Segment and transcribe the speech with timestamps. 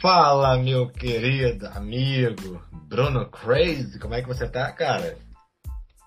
[0.00, 2.58] Fala, meu querido amigo
[2.88, 5.18] Bruno Crazy, como é que você tá, cara?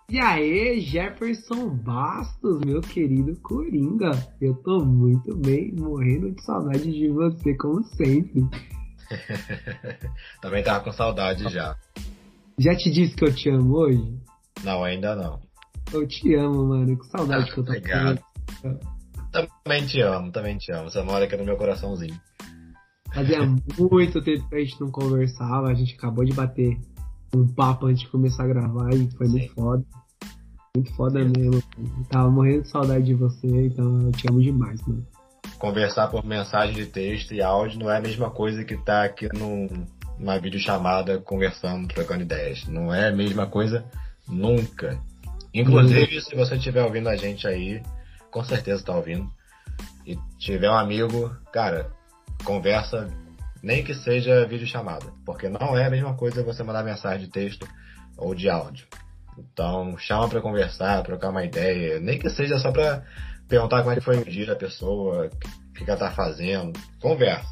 [0.09, 4.09] E aí, Jefferson Bastos, meu querido Coringa.
[4.41, 8.41] Eu tô muito bem, morrendo de saudade de você, como sempre.
[10.41, 11.75] Também tava com saudade já.
[12.57, 14.19] Já te disse que eu te amo hoje?
[14.63, 15.39] Não, ainda não.
[15.93, 16.97] Eu te amo, mano.
[16.97, 18.19] Que saudade ah, que eu tô Obrigado.
[19.31, 20.89] Também te amo, também te amo.
[20.89, 22.19] Você mora aqui no meu coraçãozinho.
[23.13, 23.39] Fazia
[23.77, 26.77] muito tempo que a gente não conversava, a gente acabou de bater
[27.35, 29.31] um papo antes de começar a gravar e foi Sim.
[29.33, 29.85] muito foda.
[30.75, 31.31] Muito foda Sim.
[31.37, 31.63] mesmo.
[31.77, 35.05] Eu tava morrendo de saudade de você, então eu te amo demais, mano.
[35.59, 39.29] Conversar por mensagem de texto e áudio não é a mesma coisa que tá aqui
[39.33, 39.67] num,
[40.17, 42.67] numa videochamada conversando, trocando ideias.
[42.67, 43.85] Não é a mesma coisa
[44.27, 44.99] nunca.
[45.53, 46.21] Inclusive, hum.
[46.21, 47.81] se você estiver ouvindo a gente aí,
[48.31, 49.29] com certeza tá ouvindo,
[50.05, 51.91] e tiver um amigo, cara,
[52.43, 53.09] conversa,
[53.61, 57.67] nem que seja videochamada, porque não é a mesma coisa você mandar mensagem de texto
[58.17, 58.87] ou de áudio.
[59.37, 63.03] Então, chama para conversar, trocar uma ideia, nem que seja só para
[63.47, 65.29] perguntar como é que foi o dia da pessoa,
[65.69, 66.77] o que ela tá fazendo.
[67.01, 67.51] Conversa.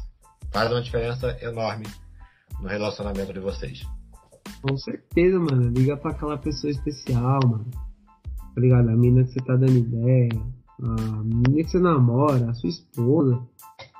[0.52, 1.86] Faz uma diferença enorme
[2.60, 3.82] no relacionamento de vocês.
[4.60, 5.70] Com certeza, mano.
[5.70, 7.66] Liga pra aquela pessoa especial, mano.
[8.54, 8.90] Tá ligado?
[8.90, 10.28] A mina que você tá dando ideia,
[10.82, 13.40] a menina que você namora, a sua esposa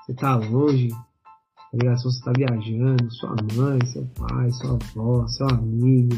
[0.04, 1.98] você tá longe, tá ligado?
[1.98, 6.16] Se você tá viajando, sua mãe, seu pai, sua avó, seu amigo,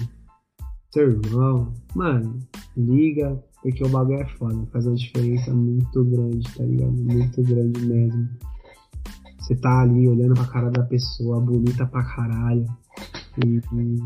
[0.90, 2.38] seu irmão, mano,
[2.76, 6.92] liga, porque o bagulho é foda, faz uma diferença muito grande, tá ligado?
[6.92, 8.28] Muito grande mesmo.
[9.38, 12.66] Você tá ali olhando pra cara da pessoa, bonita pra caralho,
[13.44, 14.02] e, e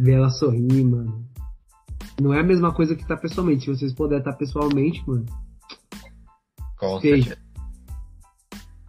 [0.00, 1.26] ver ela sorrir, mano.
[2.20, 3.64] Não é a mesma coisa que tá pessoalmente.
[3.64, 5.26] Se vocês puderem estar tá pessoalmente, mano.
[6.78, 7.45] Com certeza.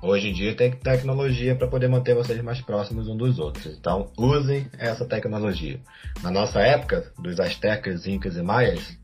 [0.02, 3.66] Hoje em dia tem tecnologia para poder manter vocês mais próximos um dos outros.
[3.66, 5.80] Então usem essa tecnologia.
[6.22, 8.96] Na nossa época, dos astecas, incas e maias,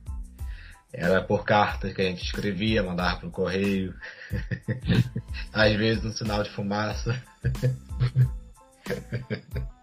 [0.94, 3.96] era por cartas que a gente escrevia, mandava pro correio.
[5.52, 7.20] Às vezes um sinal de fumaça.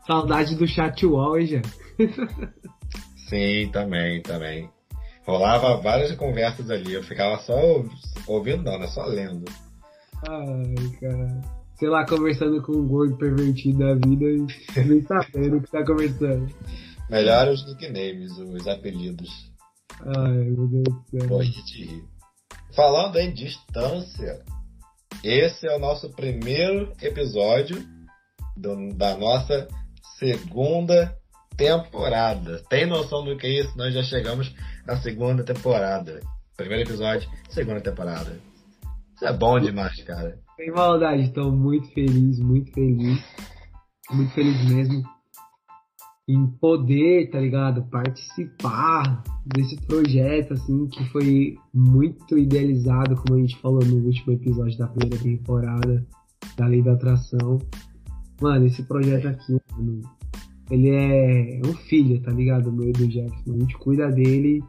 [0.06, 1.60] Saudade do chat wall, já.
[3.28, 4.70] Sim, também, também.
[5.26, 6.94] Rolava várias conversas ali.
[6.94, 7.58] Eu ficava só
[8.26, 8.86] ouvindo, não, né?
[8.88, 9.44] Só lendo.
[10.28, 11.40] Ai, cara.
[11.78, 15.84] Sei lá, conversando com um gordo pervertido da vida e nem sabendo o que tá
[15.84, 16.46] conversando.
[17.08, 19.50] Melhor os nicknames, os apelidos.
[20.16, 21.28] Ai, meu Deus do céu.
[21.28, 22.04] Morri de rir.
[22.74, 24.44] Falando em distância,
[25.24, 27.82] esse é o nosso primeiro episódio
[28.56, 29.66] do, da nossa
[30.18, 31.16] segunda
[31.56, 32.62] temporada.
[32.68, 33.76] Tem noção do que é isso?
[33.76, 34.54] Nós já chegamos
[34.86, 36.20] na segunda temporada.
[36.56, 38.49] Primeiro episódio, segunda temporada.
[39.20, 40.40] Isso é bom demais, cara.
[40.56, 43.22] Sem maldade, estou muito feliz, muito feliz.
[44.10, 45.04] Muito feliz mesmo
[46.26, 47.82] em poder, tá ligado?
[47.90, 54.78] Participar desse projeto, assim, que foi muito idealizado, como a gente falou no último episódio
[54.78, 56.06] da primeira temporada
[56.56, 57.58] da Lei da Atração.
[58.40, 60.00] Mano, esse projeto aqui, mano,
[60.70, 62.72] ele é um filho, tá ligado?
[62.72, 63.52] Meu do Jefferson.
[63.52, 64.64] A gente cuida dele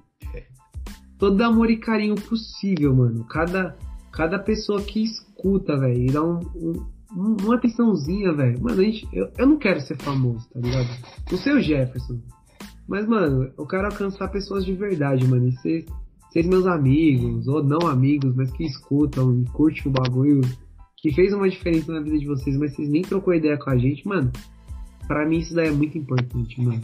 [1.18, 3.24] todo amor e carinho possível, mano.
[3.24, 3.78] Cada
[4.12, 8.62] cada pessoa que escuta, velho, e dá um, um, uma atençãozinha, velho.
[8.62, 10.90] Mano, a gente, eu, eu não quero ser famoso, tá ligado?
[11.32, 12.20] Não sei o Jefferson.
[12.88, 15.48] Mas, mano, eu quero alcançar pessoas de verdade, mano.
[15.48, 15.86] E ser,
[16.32, 20.42] ser meus amigos, ou não amigos, mas que escutam e curtem o bagulho.
[20.98, 23.78] Que fez uma diferença na vida de vocês, mas vocês nem trocou ideia com a
[23.78, 24.32] gente, mano.
[25.08, 26.82] Pra mim isso daí é muito importante, mano.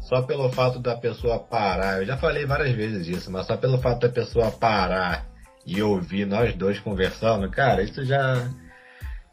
[0.00, 3.76] Só pelo fato da pessoa parar, eu já falei várias vezes isso, mas só pelo
[3.76, 5.26] fato da pessoa parar
[5.68, 8.48] e ouvir nós dois conversando, cara, isso já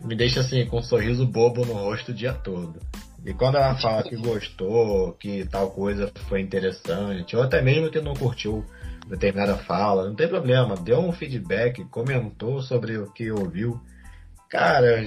[0.03, 2.81] me deixa assim com um sorriso bobo no rosto o dia todo.
[3.25, 8.01] E quando ela fala que gostou, que tal coisa foi interessante, ou até mesmo que
[8.01, 8.65] não curtiu
[9.07, 13.79] determinada fala, não tem problema, deu um feedback, comentou sobre o que ouviu.
[14.49, 15.03] Cara,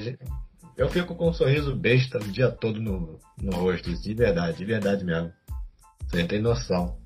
[0.78, 4.64] eu fico com um sorriso besta o dia todo no, no rosto, de verdade, de
[4.64, 5.30] verdade mesmo.
[6.08, 6.97] Você tem noção.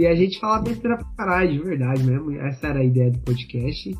[0.00, 2.32] E a gente fala besteira pra caralho, de verdade mesmo.
[2.32, 3.94] Essa era a ideia do podcast.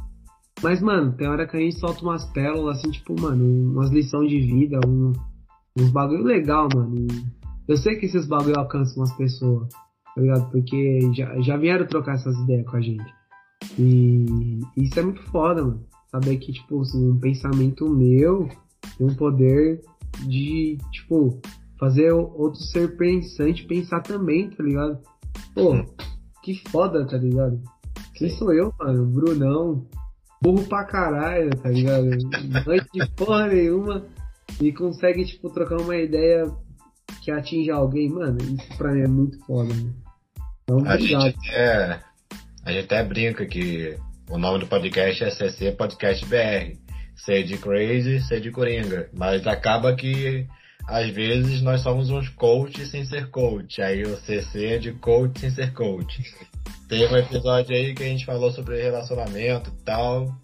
[0.63, 4.31] Mas, mano, tem hora que a gente solta umas pérolas, assim, tipo, mano, umas lições
[4.31, 5.13] de vida, um,
[5.79, 7.07] uns bagulho legal, mano.
[7.69, 9.69] Eu sei que esses bagulho alcançam umas pessoas,
[10.15, 10.51] tá ligado?
[10.51, 13.15] Porque já, já vieram trocar essas ideias com a gente.
[13.79, 15.85] E isso é muito foda, mano.
[16.11, 18.49] Saber que, tipo, assim, um pensamento meu
[18.97, 19.83] tem um poder
[20.27, 21.39] de, tipo,
[21.79, 24.99] fazer outro ser pensante pensar também, tá ligado?
[25.55, 25.85] Pô,
[26.43, 27.61] que foda, tá ligado?
[28.15, 29.07] Quem sou eu, mano?
[29.07, 29.87] Brunão.
[30.43, 32.07] Burro pra caralho, tá ligado?
[32.07, 34.07] Não de porra nenhuma.
[34.61, 36.51] e consegue, tipo, trocar uma ideia
[37.23, 39.93] que atinja alguém, mano, isso pra mim é muito foda, né?
[40.65, 42.01] Então, a gente, até,
[42.65, 43.99] a gente até brinca que
[44.31, 46.79] o nome do podcast é CC Podcast BR.
[47.17, 49.11] C de Crazy, C de Coringa.
[49.13, 50.47] Mas acaba que
[50.91, 53.81] às vezes nós somos uns coach sem ser coach.
[53.81, 56.21] Aí o CC é de coach sem ser coach.
[56.89, 60.35] Tem um episódio aí que a gente falou sobre relacionamento e tal.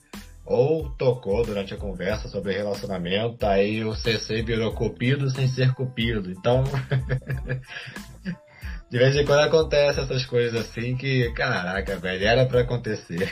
[0.44, 6.30] Ou tocou durante a conversa sobre relacionamento, aí o CC virou cupido sem ser cupido.
[6.30, 6.62] Então,
[8.88, 13.28] de vez em quando acontece essas coisas assim que, caraca, velho, era pra acontecer.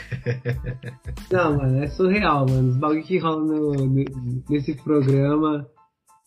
[1.31, 2.71] Não, mano, é surreal, mano.
[2.71, 4.05] Os bagulho que rolam no,
[4.49, 5.65] nesse programa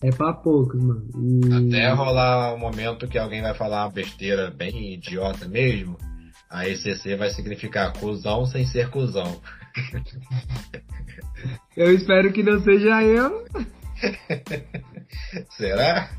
[0.02, 1.08] é pra poucos, mano.
[1.16, 1.52] E...
[1.52, 5.96] Até rolar um momento que alguém vai falar uma besteira bem idiota mesmo,
[6.48, 9.40] aí CC vai significar cuzão sem ser cuzão.
[11.76, 13.44] Eu espero que não seja eu.
[15.56, 16.10] Será?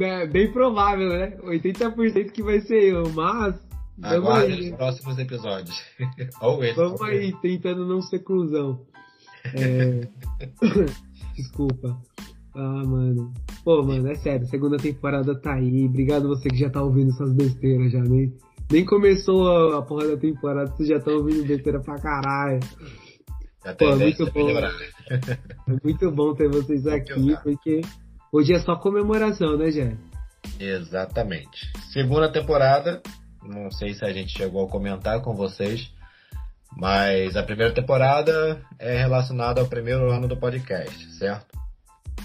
[0.00, 1.36] É bem provável, né?
[1.42, 3.54] 80% que vai ser eu, mas.
[4.02, 5.78] Aguarde os próximos episódios.
[6.40, 6.74] Ou esse.
[6.74, 8.86] Vamos aí, tentando não ser cuzão.
[9.52, 10.08] É...
[11.34, 11.96] Desculpa.
[12.54, 13.32] Ah, mano.
[13.64, 15.86] Pô, mano, é sério, segunda temporada tá aí.
[15.86, 18.32] Obrigado você que já tá ouvindo essas besteiras já, nem,
[18.70, 22.60] nem começou a, a porra da temporada, você já tá ouvindo besteira pra caralho.
[23.78, 24.50] Pô, muito bom.
[24.50, 27.80] É muito bom ter vocês aqui, porque
[28.30, 29.96] hoje é só comemoração, né, Jé?
[30.60, 31.72] Exatamente.
[31.92, 33.02] Segunda temporada,
[33.42, 35.90] não sei se a gente chegou a comentar com vocês,
[36.76, 41.58] mas a primeira temporada é relacionada ao primeiro ano do podcast, certo?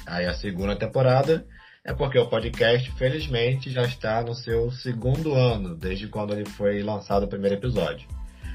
[0.06, 1.46] Aí a segunda temporada
[1.86, 6.82] é porque o podcast, felizmente, já está no seu segundo ano, desde quando ele foi
[6.84, 8.08] lançado o primeiro episódio.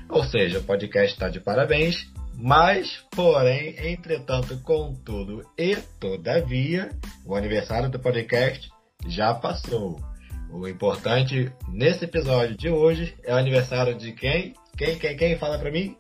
[0.08, 6.91] Ou seja, o podcast está de parabéns, mas, porém, entretanto, contudo e todavia,
[7.25, 8.70] o aniversário do podcast
[9.06, 10.14] já passou.
[10.55, 14.55] O importante nesse episódio de hoje é o aniversário de quem?
[14.79, 15.37] Quem, quem, quem?
[15.37, 15.97] Fala pra mim.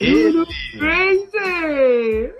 [0.00, 0.44] Ele!
[0.76, 2.34] Crazy!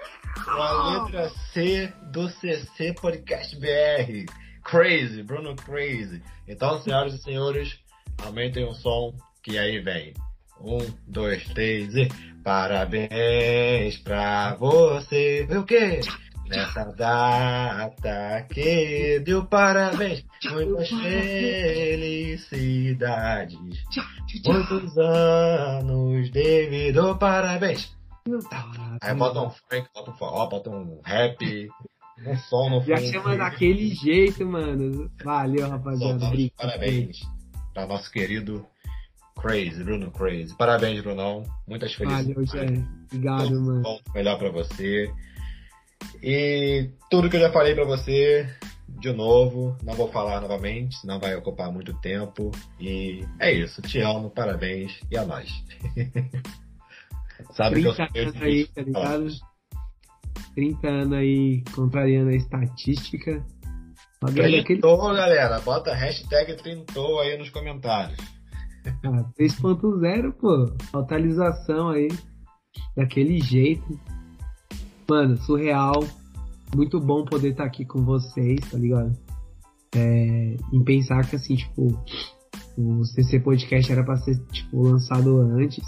[0.45, 4.27] Com a letra C do CC Podcast BR.
[4.65, 6.21] Crazy, Bruno Crazy.
[6.49, 7.79] Então, senhoras e senhores,
[8.25, 10.13] aumentem o som que aí vem.
[10.61, 12.09] Um, dois, três e
[12.43, 15.47] parabéns pra você.
[15.49, 16.01] O quê?
[16.53, 23.59] Nessa data que deu parabéns, muitas felicidades,
[24.45, 27.97] muitos anos devido parabéns.
[29.01, 31.71] Aí bota um funk, bota um forró, bota um rap,
[32.27, 32.97] um som no fundo.
[32.97, 35.11] Já chama daquele jeito, mano.
[35.25, 36.31] Valeu, rapaziada.
[36.57, 37.21] Parabéns
[37.73, 38.67] pra nosso querido
[39.41, 40.55] Crazy, Bruno Crazy.
[40.55, 41.45] Parabéns, Brunão.
[41.67, 42.53] Muitas felicidades.
[42.53, 42.85] Valeu.
[43.07, 43.83] Obrigado, mano.
[43.83, 45.11] Bom, melhor pra você.
[46.23, 48.49] E tudo que eu já falei para você,
[48.89, 52.53] de novo, não vou falar novamente, senão vai ocupar muito tempo.
[52.79, 55.51] E é isso, te amo, parabéns e a nós.
[57.51, 59.27] Sabe 30 que eu anos aí, tá ligado?
[60.55, 63.45] 30 anos aí contrariando a estatística.
[64.25, 65.17] Trintou, aquele...
[65.17, 65.61] galera.
[65.61, 68.19] Bota hashtag trintou aí nos comentários.
[69.05, 70.73] Ah, 3.0, pô.
[70.97, 72.09] Atualização aí.
[72.97, 73.99] Daquele jeito.
[75.13, 76.03] Mano, surreal.
[76.75, 79.15] Muito bom poder estar tá aqui com vocês, tá ligado?
[79.95, 81.95] É, em pensar que, assim, tipo,
[82.79, 85.85] o CC Podcast era pra ser, tipo, lançado antes.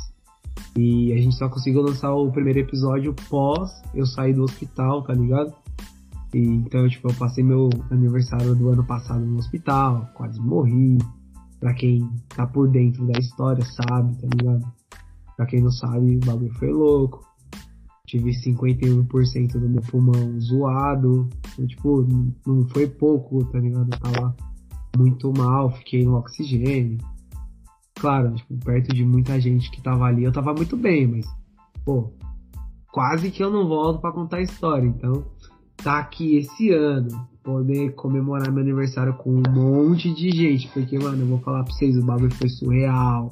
[0.76, 5.14] E a gente só conseguiu lançar o primeiro episódio pós eu sair do hospital, tá
[5.14, 5.54] ligado?
[6.34, 10.98] E, então, tipo, eu passei meu aniversário do ano passado no hospital, quase morri.
[11.60, 14.70] Pra quem tá por dentro da história sabe, tá ligado?
[15.34, 17.33] Pra quem não sabe, o bagulho foi louco
[18.14, 21.28] tive 51% do meu pulmão zoado.
[21.52, 22.06] Então, tipo,
[22.46, 23.90] não foi pouco, tá ligado?
[23.92, 24.36] Eu tava
[24.96, 26.98] muito mal, fiquei no oxigênio.
[27.96, 31.26] Claro, tipo, perto de muita gente que tava ali, eu tava muito bem, mas,
[31.84, 32.12] pô,
[32.92, 34.86] quase que eu não volto para contar a história.
[34.86, 35.24] Então,
[35.76, 37.08] tá aqui esse ano,
[37.42, 41.72] poder comemorar meu aniversário com um monte de gente, porque, mano, eu vou falar pra
[41.72, 43.30] vocês, o bagulho foi surreal.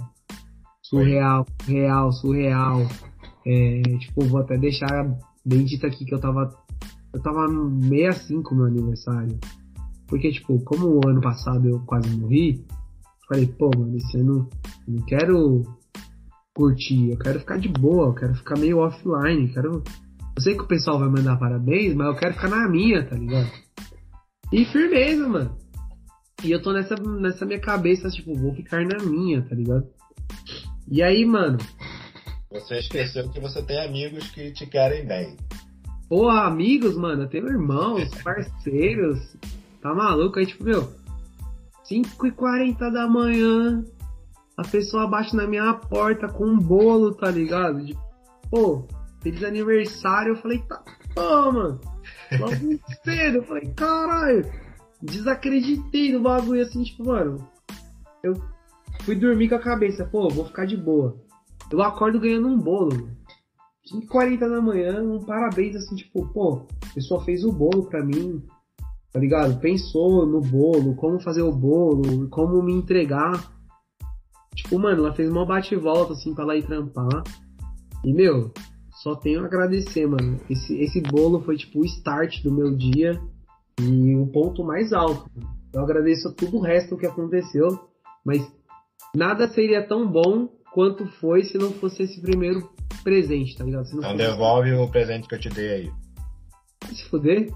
[0.83, 2.87] Surreal, surreal, surreal.
[3.47, 6.51] É, tipo, vou até deixar bem dito aqui que eu tava.
[7.13, 9.39] Eu tava 65 meu aniversário.
[10.07, 12.65] Porque, tipo, como o ano passado eu quase morri,
[13.29, 14.49] falei, pô, mano, esse ano
[14.87, 15.63] eu não quero
[16.55, 19.83] curtir, eu quero ficar de boa, eu quero ficar meio offline, quero.
[20.37, 23.17] Eu sei que o pessoal vai mandar parabéns, mas eu quero ficar na minha, tá
[23.17, 23.51] ligado?
[24.53, 25.57] E firmeza, mano.
[26.45, 29.87] E eu tô nessa, nessa minha cabeça, tipo, vou ficar na minha, tá ligado?
[30.91, 31.59] E aí, mano,
[32.53, 35.37] você esqueceu que você tem amigos que te querem bem.
[36.09, 39.37] Porra, amigos, mano, eu tenho irmãos, parceiros.
[39.81, 40.39] Tá maluco?
[40.39, 40.93] Aí, tipo, meu,
[41.91, 43.83] 5h40 da manhã,
[44.57, 47.85] a pessoa bate na minha porta com um bolo, tá ligado?
[47.85, 47.97] De,
[48.51, 48.87] pô,
[49.23, 50.33] feliz aniversário.
[50.33, 50.83] Eu falei, tá,
[51.15, 51.81] pô, mano.
[52.39, 52.55] Logo
[53.03, 54.45] cedo, eu falei, caralho.
[55.03, 57.49] Desacreditei no bagulho assim, tipo, mano.
[58.23, 58.35] Eu
[59.01, 61.17] fui dormir com a cabeça, pô, vou ficar de boa.
[61.73, 63.17] Eu acordo ganhando um bolo, mano.
[63.91, 68.45] 5h40 da manhã, um parabéns assim, tipo, pô, a pessoa fez o bolo pra mim,
[69.11, 69.59] tá ligado?
[69.59, 73.51] Pensou no bolo, como fazer o bolo, como me entregar.
[74.55, 77.25] Tipo, mano, ela fez uma bate-volta, assim, pra lá ir trampar.
[78.05, 78.53] E, meu,
[79.03, 80.39] só tenho a agradecer, mano.
[80.49, 83.21] Esse, esse bolo foi, tipo, o start do meu dia
[83.81, 85.29] e o ponto mais alto.
[85.73, 87.81] Eu agradeço tudo o resto que aconteceu,
[88.25, 88.47] mas
[89.15, 92.71] nada seria tão bom quanto foi se não fosse esse primeiro
[93.05, 93.87] presente, tá ligado?
[93.93, 95.93] Então devolve o presente que eu te dei aí.
[96.93, 97.49] Se fuder?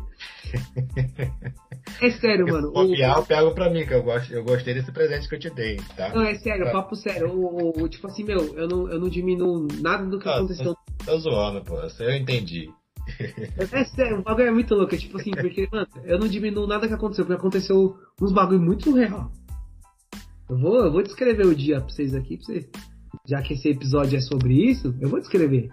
[2.03, 2.69] É sério, mano.
[2.69, 3.21] Se copiar, o...
[3.21, 5.77] eu pego pra mim, que eu, gosto, eu gostei desse presente que eu te dei,
[5.97, 6.13] tá?
[6.15, 7.31] Não, é sério, papo sério.
[7.33, 10.75] O, o, tipo assim, meu, eu não, eu não diminuo nada do que ah, aconteceu.
[10.75, 11.77] Tô, tô zoando, pô.
[12.01, 12.69] Eu entendi.
[13.73, 14.95] É sério, o bagulho é muito louco.
[14.95, 18.61] É tipo assim, porque, mano, eu não diminuo nada que aconteceu, porque aconteceu uns bagulho
[18.61, 19.31] muito surreal.
[20.51, 22.69] Eu vou, eu vou descrever o dia pra vocês aqui, pra vocês.
[23.27, 25.71] Já que esse episódio é sobre isso, eu vou descrever.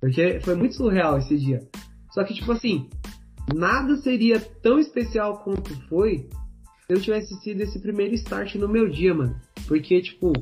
[0.00, 1.60] Porque foi muito surreal esse dia.
[2.10, 2.88] Só que, tipo assim,
[3.54, 6.28] nada seria tão especial quanto foi
[6.86, 9.34] se eu tivesse sido esse primeiro start no meu dia, mano.
[9.66, 10.32] Porque, tipo,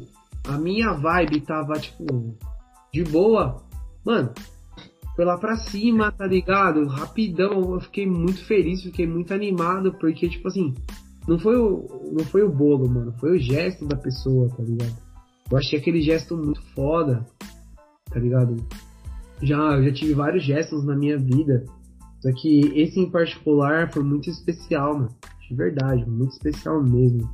[0.47, 2.37] a minha vibe tava, tipo,
[2.93, 3.63] de boa.
[4.05, 4.33] Mano,
[5.15, 6.87] foi lá pra cima, tá ligado?
[6.87, 10.75] Rapidão, eu fiquei muito feliz, fiquei muito animado, porque, tipo assim,
[11.27, 14.97] não foi o, não foi o bolo, mano, foi o gesto da pessoa, tá ligado?
[15.53, 17.27] Eu achei aquele gesto muito foda,
[18.07, 18.57] tá ligado?
[19.43, 21.67] Já, já tive vários gestos na minha vida,
[22.23, 25.15] só que esse em particular foi muito especial, mano.
[25.47, 27.31] De verdade, muito especial mesmo.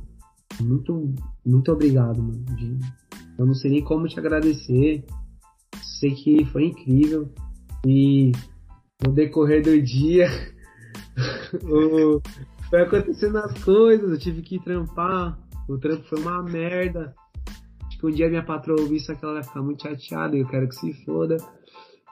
[0.59, 1.13] Muito,
[1.45, 2.43] muito obrigado, mano.
[2.57, 2.77] De,
[3.37, 5.05] eu não sei nem como te agradecer.
[5.81, 7.31] Sei que foi incrível.
[7.87, 8.33] E
[9.01, 10.27] no decorrer do dia
[12.69, 17.15] foi acontecendo as coisas, eu tive que trampar, o trampo foi uma merda.
[17.99, 20.67] Que um dia minha patroa ouvir isso aqui, ela vai ficar muito chateada, eu quero
[20.69, 21.37] que se foda.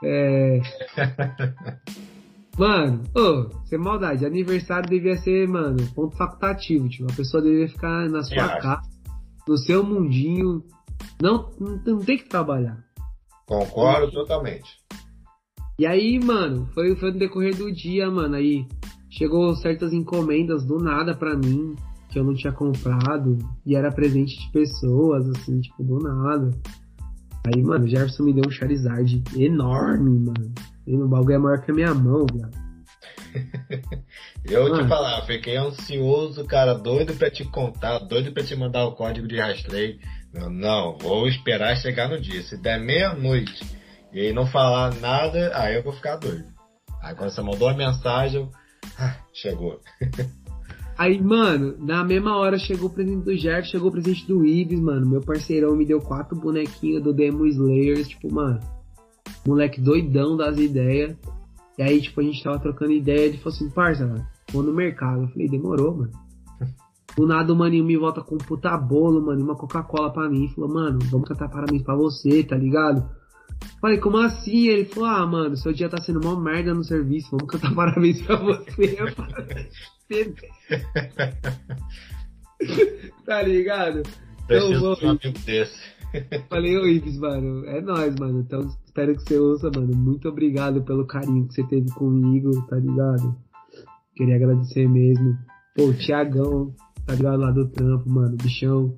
[0.04, 0.60] É...
[2.58, 7.70] Mano, ô, oh, sem maldade, aniversário devia ser, mano, ponto facultativo, tipo, a pessoa deveria
[7.70, 8.82] ficar na sua casa,
[9.48, 10.64] no seu mundinho,
[11.22, 12.84] não, não, não tem que trabalhar.
[13.46, 14.80] Concordo totalmente.
[15.78, 18.66] E aí, mano, foi, foi no decorrer do dia, mano, aí
[19.08, 21.76] chegou certas encomendas do nada pra mim,
[22.18, 26.50] que eu não tinha comprado, e era presente de pessoas, assim, tipo, do nada.
[27.46, 30.54] Aí, mano, o Jefferson me deu um Charizard enorme, mano.
[30.88, 32.58] E o bagulho é maior que a minha mão, viado.
[34.46, 38.86] eu vou te falar, fiquei ansioso, cara, doido pra te contar, doido pra te mandar
[38.86, 40.00] o código de rastreio.
[40.34, 42.42] Não, não vou esperar chegar no dia.
[42.42, 43.64] Se der meia-noite
[44.12, 46.46] e aí não falar nada, aí eu vou ficar doido.
[47.00, 48.52] Aí quando você mandou a mensagem, eu...
[48.98, 49.80] ah, chegou.
[50.98, 54.80] Aí, mano, na mesma hora chegou o presente do Jeff, chegou o presente do Ives,
[54.80, 55.08] mano.
[55.08, 58.60] Meu parceirão me deu quatro bonequinhos do Demo Slayers, tipo, mano,
[59.46, 61.16] moleque doidão das ideias.
[61.78, 64.74] E aí, tipo, a gente tava trocando ideia, ele falou assim, parça, mano, vou no
[64.74, 65.22] mercado.
[65.22, 66.12] Eu falei, demorou, mano.
[67.16, 70.48] Do nada o maninho me volta com um puta bolo, mano, uma Coca-Cola pra mim.
[70.56, 73.08] Falou, mano, vamos cantar parabéns pra você, tá ligado?
[73.80, 74.68] Falei, como assim?
[74.68, 78.20] Ele falou, ah, mano, seu dia tá sendo uma merda no serviço, vamos cantar parabéns
[78.24, 78.98] pra você.
[83.26, 84.04] tá ligado?
[84.48, 85.98] Preciso então, um amigo desse.
[86.50, 88.40] Falei, ô Ives, mano, é nóis, mano.
[88.40, 89.96] Então espero que você ouça, mano.
[89.96, 93.36] Muito obrigado pelo carinho que você teve comigo, tá ligado?
[94.16, 95.38] Queria agradecer mesmo.
[95.76, 96.74] Pô, o Tiagão,
[97.06, 98.38] tá ligado lá do trampo, mano.
[98.38, 98.98] Bichão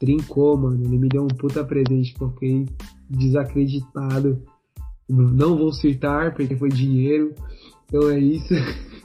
[0.00, 0.84] trincou, mano.
[0.84, 2.66] Ele me deu um puta presente, porque eu fiquei
[3.08, 4.42] desacreditado.
[5.08, 7.34] Não vou citar, porque foi dinheiro.
[7.88, 8.54] Então é isso.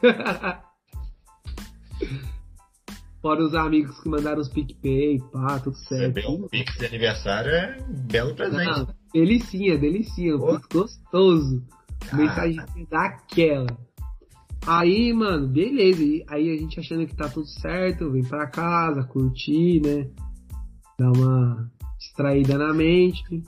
[3.22, 6.16] Fora os amigos que mandaram os PicPay, pá, tudo certo.
[6.16, 8.80] Receber um Pix de aniversário é um belo presente.
[8.80, 11.64] Não, delicinha, delicinha, um Pix gostoso.
[12.12, 12.16] Ah.
[12.16, 13.78] Mensagem daquela.
[14.66, 16.04] Aí, mano, beleza.
[16.28, 20.10] Aí a gente achando que tá tudo certo, vem pra casa, curtir, né?
[20.98, 23.44] Dar uma distraída na mente.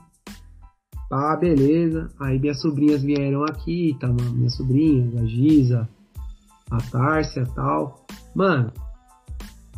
[1.09, 2.09] Pá, beleza.
[2.19, 4.07] Aí minhas sobrinhas vieram aqui, tá?
[4.07, 5.89] Minhas sobrinhas, a Giza,
[6.73, 8.05] a Tárcia e tal.
[8.33, 8.73] Mano,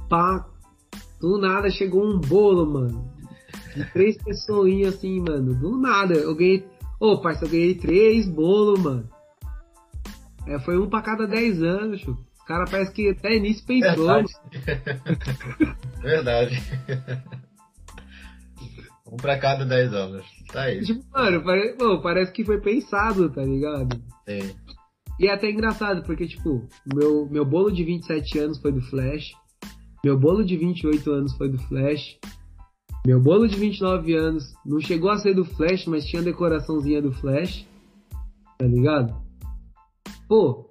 [0.09, 0.45] pá,
[1.19, 3.13] do nada chegou um bolo, mano.
[3.75, 5.53] De três pessoinhas assim, mano.
[5.53, 6.13] Do nada.
[6.13, 6.65] Eu ganhei.
[6.99, 9.09] Ô, oh, parça, eu ganhei três bolos, mano.
[10.47, 12.11] É, foi um pra cada 10 anos, Chu.
[12.11, 14.05] Os caras parece que até nisso pensou.
[14.05, 14.33] Verdade.
[16.01, 16.63] Verdade.
[19.11, 20.25] um pra cada 10 anos.
[20.53, 20.81] Tá aí.
[20.81, 21.73] Tipo, mano, pare...
[21.73, 23.99] Pô, parece que foi pensado, tá ligado?
[24.29, 24.55] Sim.
[25.19, 29.31] E é até engraçado, porque, tipo, meu, meu bolo de 27 anos foi do Flash.
[30.03, 32.17] Meu bolo de 28 anos foi do Flash.
[33.05, 37.11] Meu bolo de 29 anos não chegou a ser do Flash, mas tinha decoraçãozinha do
[37.11, 37.65] Flash.
[38.57, 39.15] Tá ligado?
[40.27, 40.69] Pô,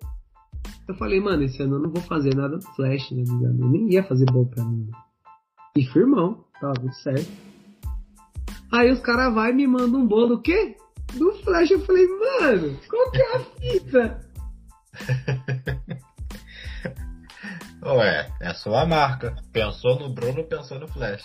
[0.87, 3.61] eu falei, mano, esse ano eu não vou fazer nada do Flash, tá ligado?
[3.61, 4.91] Eu nem ia fazer bolo pra mim.
[5.77, 7.31] E firmão, tava tudo certo.
[8.71, 10.77] Aí os caras vai e me mandam um bolo, o quê?
[11.15, 11.71] Do Flash.
[11.71, 14.24] Eu falei, mano, qual que é a fita?
[17.85, 19.37] Ué, é a sua marca.
[19.53, 21.25] Pensou no Bruno, pensou no Flash.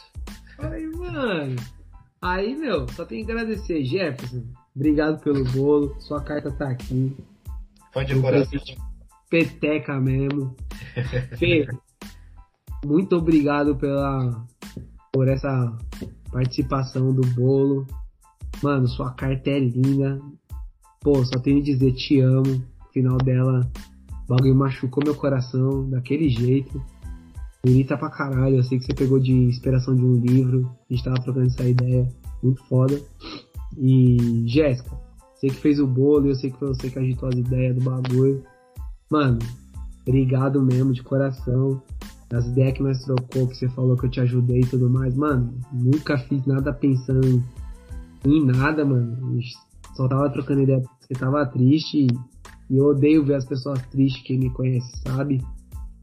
[0.57, 1.55] Falei, mano.
[2.21, 4.43] Aí, meu, só tenho que agradecer, Jefferson.
[4.75, 5.95] Obrigado pelo bolo.
[6.01, 7.15] Sua carta tá aqui.
[7.93, 8.59] Foi de coração.
[9.29, 10.55] Peteca mesmo.
[11.37, 11.65] Fê,
[12.85, 14.45] muito obrigado pela
[15.11, 15.77] por essa
[16.31, 17.87] participação do bolo.
[18.61, 20.19] Mano, sua carta é linda.
[20.99, 22.63] Pô, só tenho que dizer te amo.
[22.93, 23.69] Final dela,
[24.25, 26.81] o bagulho machucou meu coração daquele jeito.
[27.63, 28.57] Bonita pra caralho.
[28.57, 30.69] Eu sei que você pegou de inspiração de um livro.
[30.89, 32.07] A gente tava trocando essa ideia.
[32.41, 32.99] Muito foda.
[33.77, 34.97] E Jéssica,
[35.35, 37.83] sei que fez o bolo eu sei que foi você que agitou as ideias do
[37.83, 38.43] bagulho.
[39.09, 39.39] Mano,
[40.07, 41.81] obrigado mesmo, de coração.
[42.31, 45.15] As ideias que nós trocou, que você falou que eu te ajudei e tudo mais.
[45.15, 47.43] Mano, nunca fiz nada pensando
[48.25, 49.39] em nada, mano.
[49.95, 52.05] Só tava trocando ideia porque você tava triste.
[52.05, 52.07] E
[52.77, 55.41] eu odeio ver as pessoas tristes, quem me conhece sabe.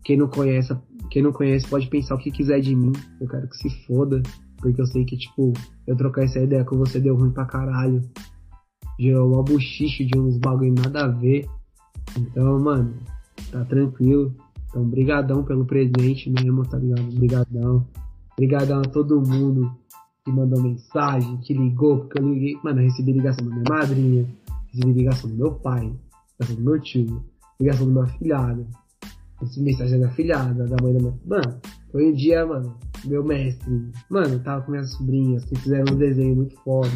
[0.04, 0.76] Quem não conhece,
[1.10, 2.92] quem não conhece pode pensar o que quiser de mim.
[3.20, 4.22] Eu quero que se foda.
[4.58, 5.52] Porque eu sei que, tipo,
[5.86, 8.00] eu trocar essa ideia com você deu ruim pra caralho.
[8.98, 11.46] Gerou uma buchiche de uns bagulho nada a ver.
[12.16, 12.94] Então, mano,
[13.50, 14.34] tá tranquilo.
[14.68, 17.14] Então, brigadão pelo presente mesmo, tá ligado?
[17.14, 17.86] Brigadão.
[18.36, 19.70] Brigadão a todo mundo
[20.24, 22.58] que mandou mensagem, que ligou, porque eu liguei.
[22.62, 24.26] Mano, eu recebi ligação da minha madrinha,
[24.72, 25.92] recebi ligação do meu pai,
[26.38, 27.24] ligação do meu tio,
[27.60, 28.66] ligação do meu afilhado,
[29.58, 31.14] mensagem da filhada, da mãe da minha.
[31.24, 33.90] Mano, foi um dia, mano, meu mestre.
[34.10, 36.90] Mano, tava com minhas sobrinhas que fizeram um desenho muito foda.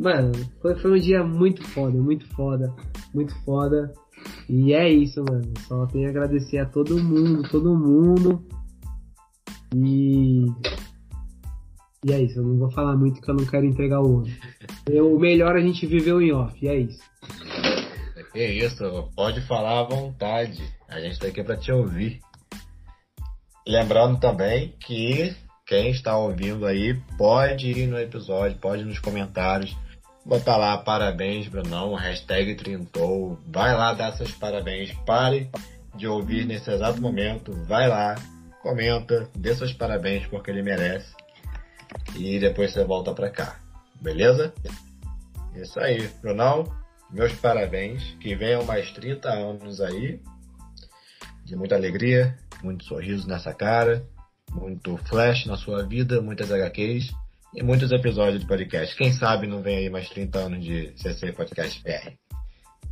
[0.00, 2.74] Mano, foi, foi um dia muito foda, muito foda,
[3.14, 3.92] muito foda.
[4.48, 5.52] E é isso, mano.
[5.66, 8.44] Só tenho a agradecer a todo mundo, todo mundo.
[9.74, 10.46] E.
[12.06, 14.30] E é isso, eu não vou falar muito que eu não quero entregar o ouro.
[14.90, 17.02] O melhor a gente viveu em off, e é isso.
[18.34, 20.62] É isso, pode falar à vontade.
[20.88, 22.20] A gente tá aqui pra te ouvir.
[23.66, 29.74] Lembrando também que quem está ouvindo aí pode ir no episódio, pode ir nos comentários,
[30.26, 33.38] botar lá parabéns, Brunão, hashtag Trintou.
[33.46, 34.92] Vai lá dar seus parabéns.
[35.06, 35.48] Pare
[35.94, 37.52] de ouvir nesse exato momento.
[37.66, 38.16] Vai lá,
[38.62, 41.14] comenta, dê seus parabéns porque ele merece.
[42.16, 43.60] E depois você volta pra cá.
[44.00, 44.52] Beleza?
[45.54, 46.64] Isso aí, Brunão.
[47.14, 48.02] Meus parabéns.
[48.20, 50.20] Que venham mais 30 anos aí.
[51.44, 54.04] De muita alegria, muito sorriso nessa cara,
[54.50, 57.12] muito flash na sua vida, muitas HQs
[57.54, 58.96] e muitos episódios de podcast.
[58.96, 62.12] Quem sabe não vem aí mais 30 anos de CC Podcast BR.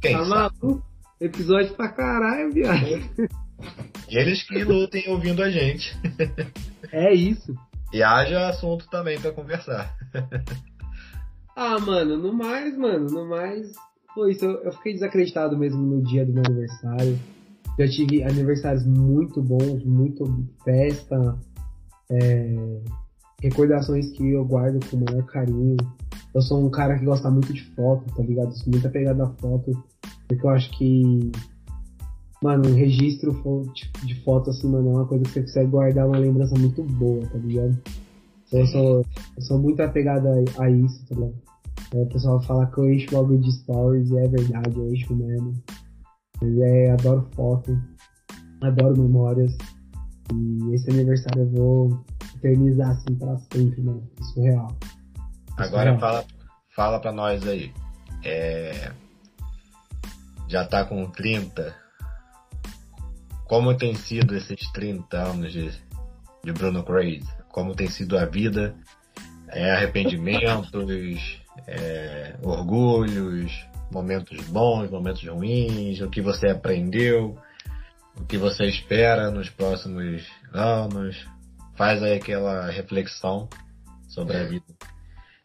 [0.03, 0.29] Quem Tá sabe?
[0.61, 0.85] maluco?
[1.21, 2.87] Episódio pra caralho, viado.
[4.09, 5.97] E eles que lutem ouvindo a gente.
[6.91, 7.55] É isso.
[7.93, 9.97] E haja assunto também pra conversar.
[11.57, 13.73] Ah, mano, no mais, mano, no mais.
[14.15, 17.19] Pô, isso eu, eu fiquei desacreditado mesmo no dia do meu aniversário.
[17.79, 21.39] Eu tive aniversários muito bons, muito festa,
[22.11, 22.81] é,
[23.43, 25.77] recordações que eu guardo com o maior carinho.
[26.35, 28.53] Eu sou um cara que gosta muito de foto, tá ligado?
[28.57, 29.83] Sou muito apegado a foto,
[30.29, 31.33] porque eu acho que,
[32.43, 33.33] mano, um registro
[34.05, 37.27] de foto assim, mano, é uma coisa que você consegue guardar uma lembrança muito boa,
[37.27, 37.79] tá ligado?
[38.47, 41.52] Então, Eu sou, eu sou muito apegado a, a isso, tá ligado?
[41.95, 45.15] É, o pessoal fala que eu encho logo de stories e é verdade, eu encho
[45.15, 45.55] mesmo.
[46.41, 47.81] Mas é, adoro foto,
[48.63, 49.57] adoro memórias.
[50.33, 52.05] E esse aniversário eu vou
[52.37, 54.09] eternizar assim pra sempre, mano.
[54.21, 54.77] Isso é real.
[55.59, 56.25] Agora é fala,
[56.75, 57.73] fala pra nós aí.
[58.25, 58.93] É,
[60.49, 61.75] já tá com 30.
[63.45, 65.71] Como tem sido esses 30 anos de,
[66.43, 67.29] de Bruno Crazy?
[67.51, 68.75] Como tem sido a vida?
[69.49, 70.71] É, arrependimentos,
[71.67, 73.53] é, orgulhos,
[73.91, 77.37] momentos bons, momentos ruins, o que você aprendeu,
[78.19, 81.27] o que você espera nos próximos anos.
[81.75, 83.49] Faz aí aquela reflexão
[84.09, 84.67] sobre a vida.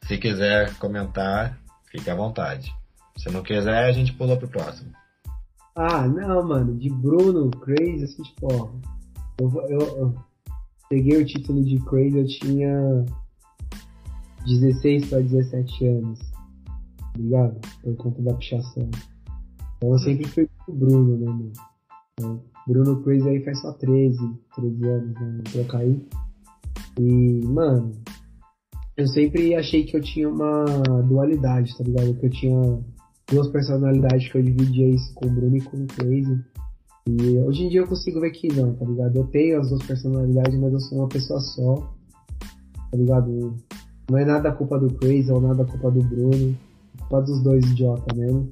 [0.03, 1.57] Se quiser comentar,
[1.91, 2.73] fique à vontade.
[3.17, 4.91] Se não quiser, a gente pula pro próximo.
[5.75, 8.69] Ah, não, mano, de Bruno, Crazy, assim, tipo, ó.
[9.39, 10.15] Eu, eu, eu
[10.89, 13.05] peguei o título de Crazy, eu tinha
[14.47, 16.19] 16 para 17 anos,
[17.17, 17.59] ligado?
[17.83, 18.89] Por conta da pichação.
[19.77, 21.51] Então eu sempre fui com o Bruno, né, mano?
[22.13, 24.17] Então, Bruno Crazy aí faz só 13,
[24.55, 25.41] 13 anos, né?
[25.51, 26.01] Trocar aí.
[26.99, 27.91] E, mano,
[28.95, 30.65] eu sempre achei que eu tinha uma
[31.03, 32.15] dualidade, tá ligado?
[32.15, 32.79] Que eu tinha
[33.31, 36.43] duas personalidades que eu dividia isso com o Bruno e com o Crazy.
[37.07, 39.15] E hoje em dia eu consigo ver que não, tá ligado?
[39.15, 41.75] Eu tenho as duas personalidades, mas eu sou uma pessoa só,
[42.91, 43.55] tá ligado?
[44.09, 46.57] Não é nada culpa do Crazy ou nada culpa do Bruno,
[46.95, 48.51] é culpa dos dois idiota mesmo.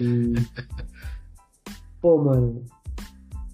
[0.00, 0.34] E...
[2.00, 2.64] Pô, mano,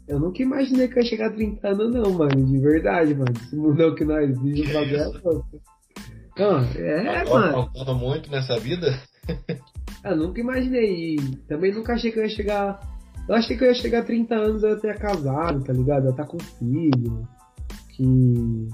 [0.09, 3.33] eu nunca imaginei que eu ia chegar a 30 anos, não, mano, de verdade, mano.
[3.35, 5.61] Esse mundão que nós vivemos, o bagulho é louco.
[6.39, 7.71] Não, é, Agora, mano.
[7.75, 9.01] Faltando muito nessa vida.
[10.05, 11.17] Eu nunca imaginei.
[11.49, 12.81] Também nunca achei que eu ia chegar.
[13.29, 16.03] Eu achei que eu ia chegar a 30 anos eu ia ter casado, tá ligado?
[16.03, 17.27] Eu ia estar com filho.
[17.89, 18.69] Que.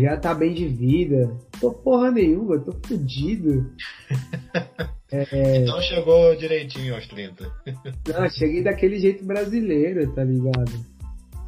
[0.00, 1.36] Já tá bem de vida.
[1.60, 3.70] Tô porra nenhuma, tô fudido.
[5.10, 5.62] É...
[5.62, 7.50] Então chegou direitinho aos 30.
[8.12, 10.70] Não, cheguei daquele jeito brasileiro, tá ligado?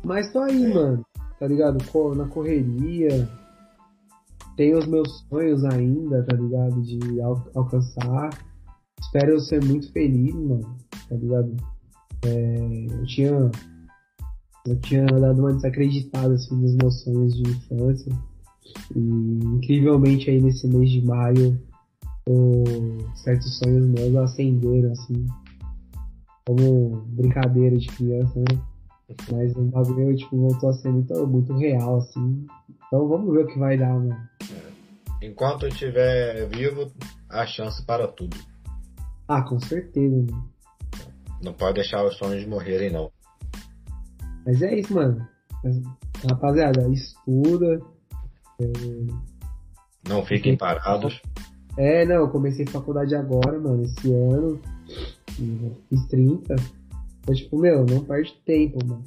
[0.03, 0.69] Mas tô aí, é.
[0.75, 1.05] mano.
[1.39, 1.77] Tá ligado?
[2.17, 3.29] Na correria.
[4.57, 6.81] Tenho os meus sonhos ainda, tá ligado?
[6.81, 8.31] De al alcançar.
[8.99, 10.77] Espero ser muito feliz, mano.
[11.07, 11.55] Tá ligado?
[12.25, 13.51] É, eu tinha.
[14.67, 18.30] Eu tinha dado uma desacreditada assim, nos meus sonhos de infância.
[18.95, 21.61] E incrivelmente aí nesse mês de maio
[22.29, 22.65] o,
[23.15, 25.27] certos sonhos meus acenderam assim.
[26.47, 28.61] Como brincadeira de criança, né?
[29.33, 32.47] Mas o bagulho tipo, voltou a ser muito, muito real, assim.
[32.87, 34.17] Então vamos ver o que vai dar, mano.
[34.43, 35.27] É.
[35.27, 36.91] Enquanto eu estiver vivo,
[37.29, 38.37] há chance para tudo.
[39.29, 40.49] Ah, com certeza, mano.
[41.43, 43.11] Não pode deixar os sonhos morrerem, não.
[44.45, 45.27] Mas é isso, mano.
[46.29, 47.81] Rapaziada, estuda.
[48.61, 50.09] É...
[50.09, 51.21] Não fiquem parados.
[51.77, 54.61] É, não, eu comecei faculdade agora, mano, esse ano.
[55.89, 56.55] Fiz 30.
[57.21, 59.05] Então, tipo, meu, não perde tempo, mano.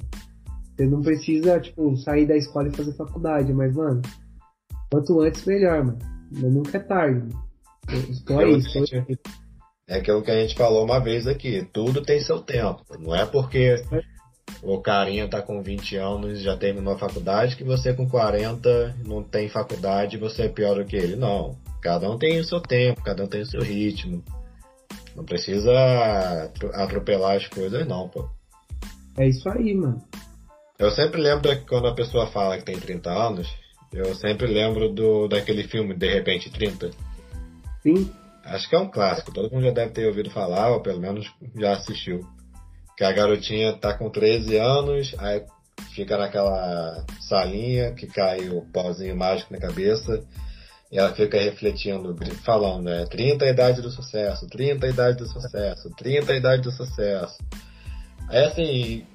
[0.76, 4.02] Você não precisa, tipo, sair da escola e fazer faculdade, mas, mano,
[4.90, 5.98] quanto antes, melhor, mano.
[6.32, 7.28] Nunca é tarde.
[8.10, 9.18] Estou aí, estou aí.
[9.86, 12.82] É aquilo que a gente falou uma vez aqui, tudo tem seu tempo.
[12.98, 13.76] Não é porque
[14.64, 18.96] o carinha tá com 20 anos e já terminou a faculdade que você com 40
[19.04, 21.16] não tem faculdade e você é pior do que ele.
[21.16, 21.56] Não.
[21.82, 24.24] Cada um tem o seu tempo, cada um tem o seu ritmo.
[25.14, 25.70] Não precisa
[26.72, 28.28] atropelar as coisas, não, pô.
[29.18, 30.02] É isso aí, mano.
[30.78, 33.48] Eu sempre lembro que quando a pessoa fala que tem 30 anos,
[33.92, 36.90] eu sempre lembro do daquele filme De Repente 30.
[37.82, 38.10] Sim.
[38.44, 41.30] Acho que é um clássico, todo mundo já deve ter ouvido falar, ou pelo menos
[41.56, 42.20] já assistiu.
[42.96, 45.44] Que a garotinha tá com 13 anos, aí
[45.94, 50.24] fica naquela salinha que cai o pauzinho mágico na cabeça,
[50.90, 53.04] e ela fica refletindo, falando, né?
[53.06, 57.38] 30 a idade do sucesso, 30 a idade do sucesso, 30 a idade do sucesso.
[58.28, 59.06] Aí assim,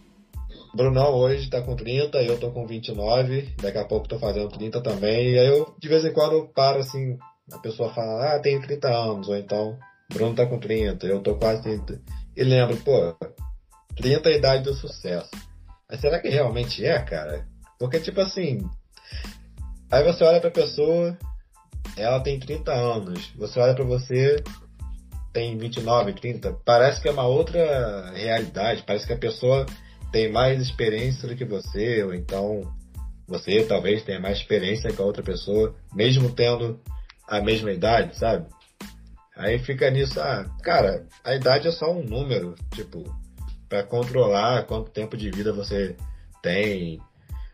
[0.73, 4.81] Brunão hoje tá com 30, eu tô com 29, daqui a pouco tô fazendo 30
[4.81, 7.17] também, e aí eu de vez em quando paro assim,
[7.51, 9.77] a pessoa fala, ah, tenho 30 anos, ou então,
[10.11, 12.01] Bruno tá com 30, eu tô quase 30.
[12.35, 13.15] E lembro, pô,
[13.99, 15.29] 30 é a idade do sucesso.
[15.89, 17.45] Mas será que realmente é, cara?
[17.77, 18.59] Porque, tipo assim,
[19.91, 21.17] aí você olha pra pessoa,
[21.97, 24.41] ela tem 30 anos, você olha pra você,
[25.33, 29.65] tem 29, 30, parece que é uma outra realidade, parece que a pessoa
[30.11, 32.61] tem mais experiência do que você, ou então
[33.27, 36.79] você talvez tenha mais experiência que a outra pessoa, mesmo tendo
[37.27, 38.47] a mesma idade, sabe?
[39.35, 43.03] Aí fica nisso, ah, cara, a idade é só um número, tipo,
[43.69, 45.95] para controlar quanto tempo de vida você
[46.41, 46.99] tem.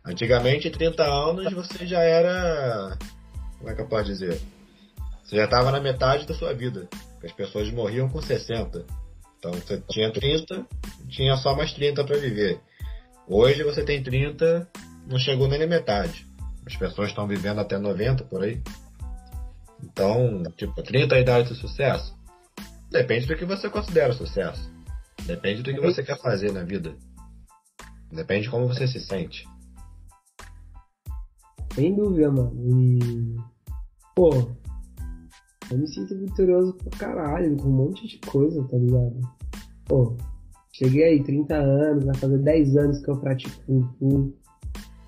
[0.03, 2.97] Antigamente, 30 anos, você já era.
[3.57, 4.39] Como é que eu posso dizer?
[5.23, 6.87] Você já estava na metade da sua vida.
[7.23, 8.85] As pessoas morriam com 60.
[9.37, 10.65] Então você tinha 30,
[11.09, 12.59] tinha só mais 30 para viver.
[13.27, 14.67] Hoje você tem 30,
[15.07, 16.25] não chegou nem na metade.
[16.65, 18.61] As pessoas estão vivendo até 90 por aí.
[19.83, 22.15] Então, tipo, 30 é a idade do sucesso?
[22.91, 24.74] Depende do que você considera sucesso.
[25.25, 26.95] Depende do que você quer fazer na vida.
[28.11, 29.47] Depende de como você se sente.
[31.73, 32.53] Sem dúvida, mano.
[32.63, 33.35] E.
[34.15, 34.29] Pô,
[35.71, 39.19] eu me sinto vitorioso pra caralho, com um monte de coisa, tá ligado?
[39.85, 40.15] Pô,
[40.71, 44.33] cheguei aí, 30 anos, vai fazer 10 anos que eu pratico Kung Fu.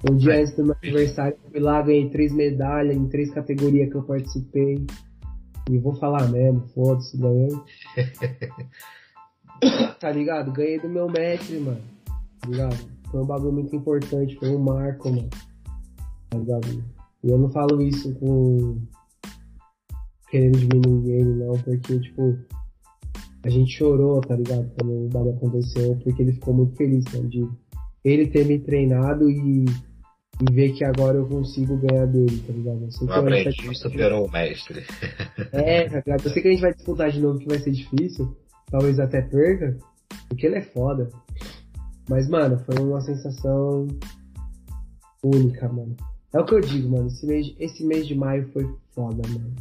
[0.09, 3.95] Um dia antes do meu aniversário, fui lá, ganhei três medalhas em três categorias que
[3.95, 4.85] eu participei.
[5.69, 7.49] E vou falar mesmo, foda-se, ganhei.
[9.99, 10.51] Tá ligado?
[10.51, 11.81] Ganhei do meu mestre, mano.
[12.39, 12.77] Tá ligado?
[13.09, 15.29] Foi um bagulho muito importante, foi um marco, mano.
[16.29, 16.83] Tá ligado?
[17.23, 18.79] E eu não falo isso com.
[20.29, 22.37] querendo diminuir ele, não, porque, tipo,
[23.43, 24.69] a gente chorou, tá ligado?
[24.77, 27.47] Quando o bagulho aconteceu, porque ele ficou muito feliz, mano, de
[28.03, 32.83] ele ter me treinado e, e ver que agora eu consigo ganhar dele, tá ligado?
[32.83, 34.83] Eu sei O aprendiz superou o mestre.
[35.51, 36.25] É, tá ligado?
[36.25, 38.35] Eu sei que a gente vai disputar de novo que vai ser difícil,
[38.69, 39.77] talvez até perca,
[40.27, 41.09] porque ele é foda.
[42.09, 43.87] Mas, mano, foi uma sensação
[45.23, 45.95] única, mano.
[46.33, 47.07] É o que eu digo, mano.
[47.07, 49.53] Esse mês, esse mês de maio foi foda, mano.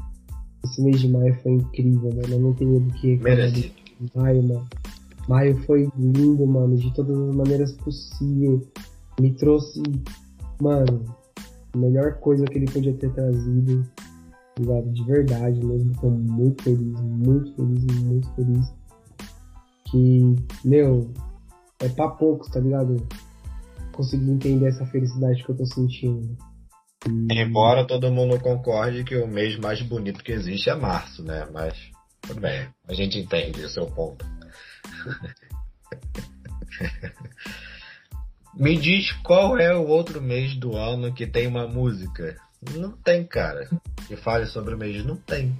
[0.64, 2.28] Esse mês de maio foi incrível, mano.
[2.28, 3.72] Eu não tenho do que Merecido.
[4.00, 4.66] de maio, mano.
[5.28, 8.62] Maio foi lindo, mano, de todas as maneiras possíveis.
[9.20, 9.82] Me trouxe,
[10.60, 11.04] mano,
[11.72, 13.84] a melhor coisa que ele podia ter trazido.
[14.58, 14.90] Ligado?
[14.90, 15.92] De verdade mesmo.
[16.00, 18.72] Tô muito feliz, muito feliz, muito feliz.
[19.90, 21.12] Que, meu,
[21.80, 23.06] é pra poucos, tá ligado?
[23.92, 26.36] Conseguir entender essa felicidade que eu tô sentindo.
[27.30, 31.46] Embora todo mundo concorde que o mês mais bonito que existe é março, né?
[31.52, 31.74] Mas
[32.20, 34.24] tudo bem, a gente entende o seu ponto.
[38.58, 42.36] Me diz qual é o outro mês do ano que tem uma música.
[42.74, 43.68] Não tem, cara.
[44.08, 45.04] Que fale sobre o mês.
[45.04, 45.54] Não tem.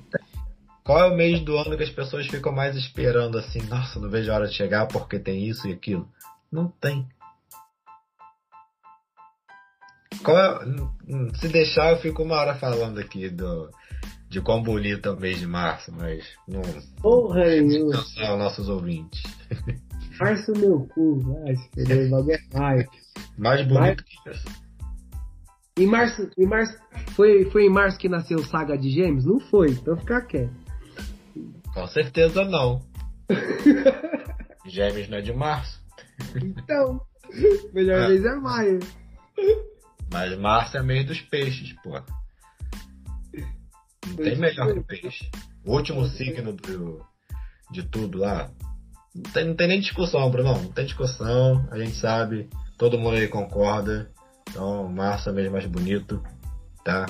[0.86, 3.60] Qual é o mês do ano que as pessoas ficam mais esperando assim?
[3.62, 6.08] Nossa, não vejo a hora de chegar porque tem isso e aquilo.
[6.50, 7.04] Não tem.
[10.28, 13.68] É- se deixar, eu fico uma hora falando aqui do,
[14.28, 16.62] de quão bonito é o mês de março, mas não.
[17.02, 17.92] Porra, nenhuma.
[17.92, 19.20] Não são nossos ouvintes.
[20.20, 22.88] Março meu cu, vai se perder, o bagulho é maio.
[23.36, 24.44] Mais bonito que isso.
[25.78, 26.74] Em março, em março,
[27.08, 29.26] foi, foi em março que nasceu Saga de Gêmeos?
[29.26, 30.65] Não foi, então fica quieto.
[31.76, 32.80] Com certeza não.
[34.66, 35.78] Gêmeos não é de março.
[36.34, 36.98] Então,
[37.74, 38.06] melhor É.
[38.08, 38.80] vez é maio.
[40.10, 42.00] Mas março é mês dos peixes, pô.
[44.06, 45.30] Não tem melhor que peixe.
[45.66, 47.04] O último signo do,
[47.70, 48.50] de tudo lá.
[49.14, 50.54] Não tem, não tem nem discussão, Bruno.
[50.54, 51.68] Não tem discussão.
[51.70, 52.48] A gente sabe.
[52.78, 54.10] Todo mundo aí concorda.
[54.48, 56.22] Então, março é mês mais bonito.
[56.82, 57.04] Tá?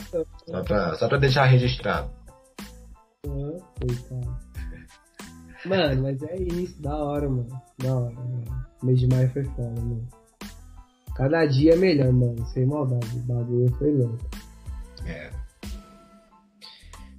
[0.44, 2.11] Só pra, só pra deixar registrado.
[3.22, 4.45] Coitado.
[5.66, 7.62] Mano, mas é isso, da hora, mano.
[7.79, 8.66] Da hora, mano.
[8.83, 10.09] Mês de maio foi foda, mano.
[11.16, 12.46] Cada dia é melhor, mano.
[12.46, 13.16] Sem maldade.
[13.16, 14.18] O bagulho foi louco.
[15.07, 15.31] É.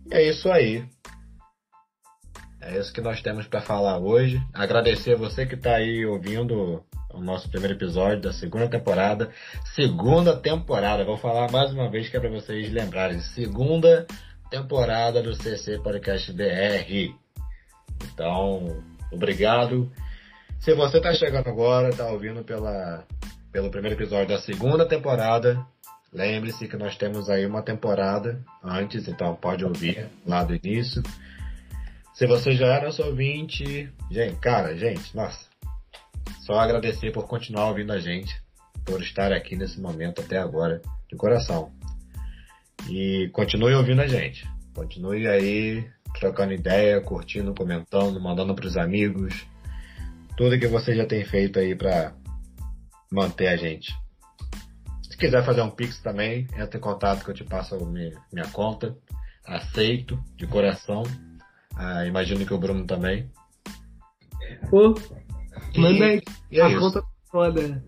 [0.09, 0.85] E é isso aí.
[2.61, 4.41] É isso que nós temos para falar hoje.
[4.53, 6.83] Agradecer a você que está aí ouvindo
[7.13, 9.31] o nosso primeiro episódio da segunda temporada.
[9.73, 13.19] Segunda temporada, vou falar mais uma vez que é para vocês lembrarem.
[13.19, 14.05] Segunda
[14.49, 17.26] temporada do CC Podcast BR.
[18.03, 19.91] Então, obrigado.
[20.59, 23.05] Se você está chegando agora, está ouvindo pela,
[23.51, 25.65] pelo primeiro episódio da segunda temporada,
[26.11, 31.03] Lembre-se que nós temos aí uma temporada antes, então pode ouvir lá do início.
[32.13, 35.45] Se você já é nosso ouvinte, gente, cara, gente, nossa,
[36.45, 38.33] só agradecer por continuar ouvindo a gente,
[38.85, 41.71] por estar aqui nesse momento até agora, de coração.
[42.89, 44.49] E continue ouvindo a gente.
[44.73, 45.85] Continue aí
[46.19, 49.45] trocando ideia, curtindo, comentando, mandando para os amigos.
[50.35, 52.13] Tudo que você já tem feito aí para
[53.11, 53.91] manter a gente.
[55.03, 58.47] Se quiser fazer um Pix também, entra em contato que eu te passo minha, minha
[58.49, 58.95] conta.
[59.45, 61.03] Aceito, de coração.
[61.75, 63.29] Ah, imagino que o Bruno também.
[64.69, 64.93] Pô,
[65.77, 66.21] manda aí.
[66.51, 66.79] E é a isso.
[66.79, 67.83] conta tá foda.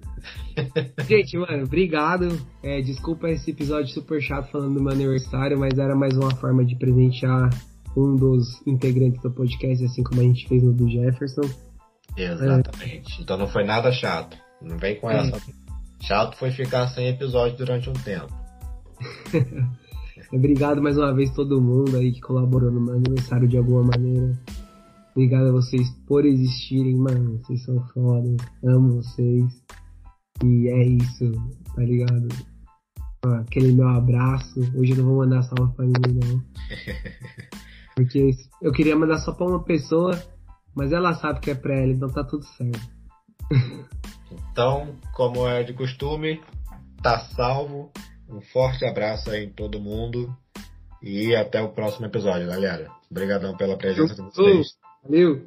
[1.08, 2.28] Gente, mano, obrigado.
[2.63, 6.65] É, desculpa esse episódio super chato falando do meu aniversário, mas era mais uma forma
[6.65, 7.50] de presentear
[8.00, 11.50] um dos integrantes do podcast, assim como a gente fez no do Jefferson.
[12.16, 13.22] Exatamente.
[13.22, 14.38] Então não foi nada chato.
[14.62, 15.42] Não vem com essa.
[16.02, 18.34] Chato foi ficar sem episódio durante um tempo.
[20.32, 24.38] Obrigado mais uma vez todo mundo aí que colaborou no meu aniversário de alguma maneira.
[25.12, 27.40] Obrigado a vocês por existirem, mano.
[27.40, 28.38] Vocês são foda.
[28.64, 29.64] Amo vocês.
[30.44, 31.32] E é isso,
[31.76, 32.28] tá ligado?
[33.42, 34.60] Aquele meu abraço.
[34.76, 36.44] Hoje eu não vou mandar salve pra ninguém, não.
[38.00, 38.32] Porque
[38.62, 40.18] eu queria mandar só pra uma pessoa,
[40.74, 42.80] mas ela sabe que é pra ela, então tá tudo certo.
[44.52, 46.42] Então, como é de costume,
[47.02, 47.92] tá salvo.
[48.30, 50.34] Um forte abraço aí em todo mundo.
[51.02, 52.90] E até o próximo episódio, galera.
[53.12, 54.78] Obrigadão pela presença de vocês.
[55.04, 55.46] Valeu!